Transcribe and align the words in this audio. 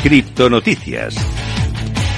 Criptonoticias. 0.00 1.16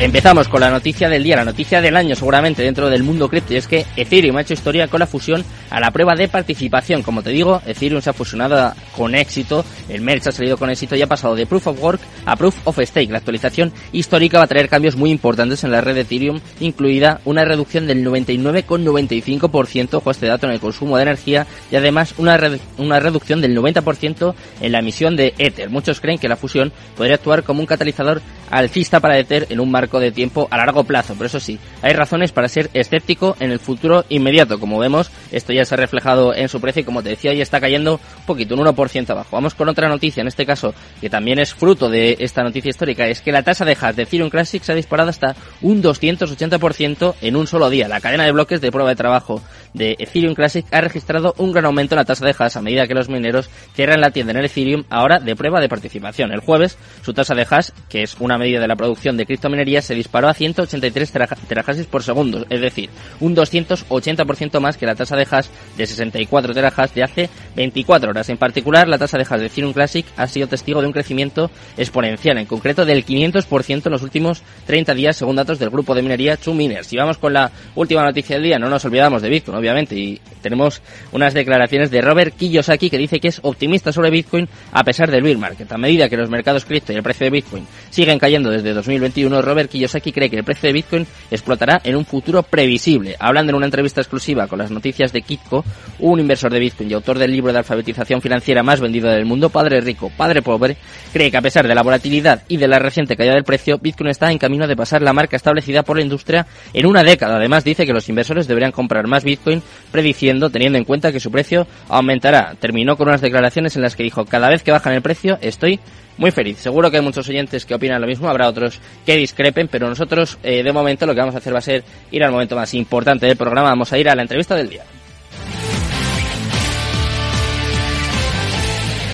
Empezamos 0.00 0.46
con 0.46 0.60
la 0.60 0.70
noticia 0.70 1.08
del 1.08 1.24
día, 1.24 1.34
la 1.34 1.44
noticia 1.44 1.80
del 1.80 1.96
año 1.96 2.14
seguramente 2.14 2.62
dentro 2.62 2.88
del 2.88 3.02
mundo 3.02 3.28
cripto 3.28 3.52
y 3.52 3.56
es 3.56 3.66
que 3.66 3.84
Ethereum 3.96 4.36
ha 4.36 4.42
hecho 4.42 4.54
historia 4.54 4.86
con 4.86 5.00
la 5.00 5.08
fusión 5.08 5.44
a 5.70 5.80
la 5.80 5.90
prueba 5.90 6.14
de 6.14 6.28
participación. 6.28 7.02
Como 7.02 7.20
te 7.20 7.30
digo, 7.30 7.60
Ethereum 7.66 8.00
se 8.00 8.10
ha 8.10 8.12
fusionado 8.12 8.72
con 8.96 9.16
éxito, 9.16 9.64
el 9.88 10.00
merge 10.02 10.28
ha 10.28 10.32
salido 10.32 10.56
con 10.56 10.70
éxito 10.70 10.94
y 10.94 11.02
ha 11.02 11.08
pasado 11.08 11.34
de 11.34 11.46
Proof 11.46 11.66
of 11.66 11.82
Work 11.82 12.00
a 12.26 12.36
Proof 12.36 12.54
of 12.62 12.78
Stake. 12.78 13.10
La 13.10 13.18
actualización 13.18 13.72
histórica 13.90 14.38
va 14.38 14.44
a 14.44 14.46
traer 14.46 14.68
cambios 14.68 14.94
muy 14.94 15.10
importantes 15.10 15.64
en 15.64 15.72
la 15.72 15.80
red 15.80 15.96
de 15.96 16.02
Ethereum, 16.02 16.38
incluida 16.60 17.20
una 17.24 17.44
reducción 17.44 17.88
del 17.88 18.06
99,95%, 18.06 19.94
ojo 19.94 20.12
este 20.12 20.28
dato, 20.28 20.46
en 20.46 20.52
el 20.52 20.60
consumo 20.60 20.96
de 20.96 21.02
energía 21.02 21.44
y 21.72 21.76
además 21.76 22.14
una, 22.18 22.38
una 22.76 23.00
reducción 23.00 23.40
del 23.40 23.58
90% 23.58 24.32
en 24.60 24.72
la 24.72 24.78
emisión 24.78 25.16
de 25.16 25.34
Ether. 25.38 25.70
Muchos 25.70 26.00
creen 26.00 26.20
que 26.20 26.28
la 26.28 26.36
fusión 26.36 26.72
podría 26.96 27.16
actuar 27.16 27.42
como 27.42 27.58
un 27.58 27.66
catalizador 27.66 28.22
alcista 28.48 29.00
para 29.00 29.18
Ether 29.18 29.46
en 29.50 29.58
un 29.58 29.70
marco 29.70 29.87
de 29.98 30.12
tiempo 30.12 30.46
a 30.50 30.58
largo 30.58 30.84
plazo. 30.84 31.14
Pero 31.14 31.26
eso 31.26 31.40
sí, 31.40 31.58
hay 31.82 31.94
razones 31.94 32.32
para 32.32 32.48
ser 32.48 32.70
escéptico 32.74 33.36
en 33.40 33.50
el 33.50 33.58
futuro 33.58 34.04
inmediato. 34.10 34.60
Como 34.60 34.78
vemos, 34.78 35.10
esto 35.32 35.52
ya 35.52 35.64
se 35.64 35.74
ha 35.74 35.78
reflejado 35.78 36.34
en 36.34 36.48
su 36.48 36.60
precio 36.60 36.82
y 36.82 36.84
como 36.84 37.02
te 37.02 37.10
decía, 37.10 37.32
ya 37.32 37.42
está 37.42 37.60
cayendo 37.60 37.94
un 37.94 38.26
poquito, 38.26 38.54
un 38.54 38.66
1% 38.66 39.10
abajo. 39.10 39.30
Vamos 39.32 39.54
con 39.54 39.68
otra 39.68 39.88
noticia, 39.88 40.20
en 40.20 40.28
este 40.28 40.44
caso, 40.44 40.74
que 41.00 41.08
también 41.08 41.38
es 41.38 41.54
fruto 41.54 41.88
de 41.88 42.16
esta 42.20 42.42
noticia 42.42 42.70
histórica, 42.70 43.06
es 43.06 43.22
que 43.22 43.32
la 43.32 43.42
tasa 43.42 43.64
de 43.64 43.76
hash 43.80 43.94
de 43.94 44.02
Ethereum 44.02 44.30
Classic 44.30 44.62
se 44.62 44.72
ha 44.72 44.74
disparado 44.74 45.10
hasta 45.10 45.34
un 45.62 45.82
280% 45.82 47.14
en 47.22 47.36
un 47.36 47.46
solo 47.46 47.70
día. 47.70 47.88
La 47.88 48.00
cadena 48.00 48.24
de 48.24 48.32
bloques 48.32 48.60
de 48.60 48.70
prueba 48.70 48.90
de 48.90 48.96
trabajo 48.96 49.40
de 49.74 49.96
Ethereum 49.98 50.34
Classic 50.34 50.64
ha 50.72 50.80
registrado 50.80 51.34
un 51.38 51.52
gran 51.52 51.66
aumento 51.66 51.94
en 51.94 51.98
la 51.98 52.04
tasa 52.04 52.24
de 52.24 52.34
hash 52.38 52.56
a 52.56 52.62
medida 52.62 52.86
que 52.86 52.94
los 52.94 53.08
mineros 53.08 53.48
cierran 53.74 54.00
la 54.00 54.10
tienda 54.10 54.32
en 54.32 54.38
el 54.38 54.44
Ethereum 54.46 54.84
ahora 54.90 55.18
de 55.18 55.36
prueba 55.36 55.60
de 55.60 55.68
participación. 55.68 56.32
El 56.32 56.40
jueves, 56.40 56.78
su 57.02 57.12
tasa 57.12 57.34
de 57.34 57.46
hash, 57.48 57.70
que 57.88 58.02
es 58.02 58.16
una 58.20 58.38
medida 58.38 58.60
de 58.60 58.68
la 58.68 58.76
producción 58.76 59.16
de 59.16 59.26
criptominería, 59.26 59.82
se 59.82 59.94
disparó 59.94 60.28
a 60.28 60.34
183 60.34 61.12
terahashes 61.48 61.86
por 61.86 62.02
segundo, 62.02 62.44
es 62.48 62.60
decir, 62.60 62.90
un 63.20 63.34
280% 63.36 64.60
más 64.60 64.76
que 64.76 64.86
la 64.86 64.94
tasa 64.94 65.16
de 65.16 65.26
hash 65.30 65.46
de 65.76 65.86
64 65.86 66.54
terahash 66.54 66.90
de 66.92 67.02
hace 67.02 67.30
24 67.56 68.10
horas. 68.10 68.28
En 68.28 68.36
particular, 68.36 68.88
la 68.88 68.98
tasa 68.98 69.18
de 69.18 69.24
hash 69.28 69.40
de 69.40 69.46
Ethereum 69.46 69.72
Classic 69.72 70.06
ha 70.16 70.26
sido 70.26 70.46
testigo 70.46 70.80
de 70.80 70.86
un 70.86 70.92
crecimiento 70.92 71.50
exponencial, 71.76 72.38
en 72.38 72.46
concreto 72.46 72.84
del 72.84 73.04
500% 73.04 73.86
en 73.86 73.92
los 73.92 74.02
últimos 74.02 74.42
30 74.66 74.94
días, 74.94 75.16
según 75.16 75.36
datos 75.36 75.58
del 75.58 75.70
grupo 75.70 75.94
de 75.94 76.02
minería 76.02 76.36
Two 76.36 76.54
Miners. 76.54 76.92
Y 76.92 76.96
vamos 76.96 77.18
con 77.18 77.32
la 77.32 77.50
última 77.74 78.02
noticia 78.02 78.36
del 78.36 78.44
día, 78.44 78.58
no 78.58 78.68
nos 78.68 78.84
olvidamos 78.84 79.22
de 79.22 79.28
Bitcoin, 79.28 79.57
obviamente, 79.58 79.94
y 79.96 80.20
tenemos 80.42 80.80
unas 81.12 81.34
declaraciones 81.34 81.90
de 81.90 82.00
Robert 82.00 82.34
Kiyosaki 82.36 82.90
que 82.90 82.98
dice 82.98 83.20
que 83.20 83.28
es 83.28 83.40
optimista 83.42 83.92
sobre 83.92 84.10
Bitcoin 84.10 84.48
a 84.72 84.84
pesar 84.84 85.10
del 85.10 85.22
bear 85.22 85.38
market. 85.38 85.70
A 85.70 85.78
medida 85.78 86.08
que 86.08 86.16
los 86.16 86.30
mercados 86.30 86.64
cripto 86.64 86.92
y 86.92 86.96
el 86.96 87.02
precio 87.02 87.24
de 87.24 87.30
Bitcoin 87.30 87.66
siguen 87.90 88.18
cayendo 88.18 88.50
desde 88.50 88.72
2021, 88.72 89.42
Robert 89.42 89.70
Kiyosaki 89.70 90.12
cree 90.12 90.30
que 90.30 90.36
el 90.36 90.44
precio 90.44 90.68
de 90.68 90.72
Bitcoin 90.72 91.06
explotará 91.30 91.80
en 91.84 91.96
un 91.96 92.04
futuro 92.04 92.42
previsible. 92.42 93.16
Hablando 93.18 93.50
en 93.50 93.56
una 93.56 93.66
entrevista 93.66 94.00
exclusiva 94.00 94.46
con 94.46 94.58
las 94.58 94.70
noticias 94.70 95.12
de 95.12 95.22
Kitco, 95.22 95.64
un 95.98 96.20
inversor 96.20 96.52
de 96.52 96.60
Bitcoin 96.60 96.90
y 96.90 96.94
autor 96.94 97.18
del 97.18 97.32
libro 97.32 97.52
de 97.52 97.58
alfabetización 97.58 98.20
financiera 98.20 98.62
más 98.62 98.80
vendido 98.80 99.10
del 99.10 99.26
mundo, 99.26 99.50
Padre 99.50 99.80
Rico, 99.80 100.10
Padre 100.16 100.42
Pobre, 100.42 100.76
cree 101.12 101.30
que 101.30 101.36
a 101.36 101.42
pesar 101.42 101.66
de 101.66 101.74
la 101.74 101.82
volatilidad 101.82 102.42
y 102.48 102.56
de 102.56 102.68
la 102.68 102.78
reciente 102.78 103.16
caída 103.16 103.34
del 103.34 103.44
precio, 103.44 103.78
Bitcoin 103.78 104.10
está 104.10 104.30
en 104.30 104.38
camino 104.38 104.66
de 104.66 104.76
pasar 104.76 105.02
la 105.02 105.12
marca 105.12 105.36
establecida 105.36 105.82
por 105.82 105.96
la 105.96 106.02
industria 106.02 106.46
en 106.72 106.86
una 106.86 107.02
década. 107.02 107.36
Además, 107.36 107.64
dice 107.64 107.86
que 107.86 107.92
los 107.92 108.08
inversores 108.08 108.46
deberían 108.46 108.72
comprar 108.72 109.06
más 109.06 109.24
Bitcoin, 109.48 109.62
prediciendo, 109.90 110.50
teniendo 110.50 110.78
en 110.78 110.84
cuenta 110.84 111.12
que 111.12 111.20
su 111.20 111.30
precio 111.30 111.66
aumentará. 111.88 112.54
Terminó 112.58 112.96
con 112.96 113.08
unas 113.08 113.20
declaraciones 113.20 113.76
en 113.76 113.82
las 113.82 113.96
que 113.96 114.02
dijo, 114.02 114.24
cada 114.24 114.48
vez 114.48 114.62
que 114.62 114.70
bajan 114.70 114.92
el 114.94 115.02
precio, 115.02 115.38
estoy 115.40 115.80
muy 116.16 116.30
feliz. 116.30 116.58
Seguro 116.58 116.90
que 116.90 116.98
hay 116.98 117.02
muchos 117.02 117.28
oyentes 117.28 117.64
que 117.64 117.74
opinan 117.74 118.00
lo 118.00 118.06
mismo, 118.06 118.28
habrá 118.28 118.48
otros 118.48 118.80
que 119.06 119.16
discrepen, 119.16 119.68
pero 119.68 119.88
nosotros 119.88 120.38
eh, 120.42 120.62
de 120.62 120.72
momento 120.72 121.06
lo 121.06 121.14
que 121.14 121.20
vamos 121.20 121.34
a 121.34 121.38
hacer 121.38 121.54
va 121.54 121.58
a 121.58 121.62
ser 121.62 121.84
ir 122.10 122.22
al 122.24 122.32
momento 122.32 122.56
más 122.56 122.74
importante 122.74 123.26
del 123.26 123.36
programa, 123.36 123.70
vamos 123.70 123.92
a 123.92 123.98
ir 123.98 124.08
a 124.08 124.14
la 124.14 124.22
entrevista 124.22 124.54
del 124.54 124.68
día. 124.68 124.84